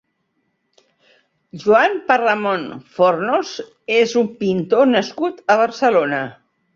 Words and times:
Joan 1.63 1.99
Parramón 2.07 2.65
Fornos 2.95 3.51
és 3.99 4.15
un 4.23 4.31
pintor 4.39 4.89
nascut 4.95 5.45
a 5.55 5.59
Barcelona. 5.61 6.23